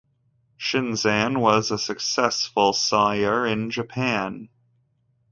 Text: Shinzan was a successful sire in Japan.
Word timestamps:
Shinzan 0.59 1.41
was 1.41 1.69
a 1.69 1.77
successful 1.77 2.73
sire 2.73 3.45
in 3.45 3.69
Japan. 3.69 4.49